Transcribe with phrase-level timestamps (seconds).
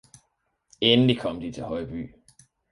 [0.81, 2.15] Endelig kom de til Højby